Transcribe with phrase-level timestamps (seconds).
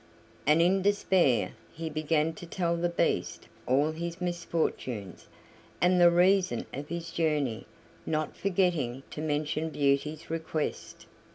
[0.47, 5.27] And in despair he began to tell the Beast all his misfortunes,
[5.79, 7.67] and the reason of his journey,
[8.03, 11.05] not forgetting to mention Beauty's request.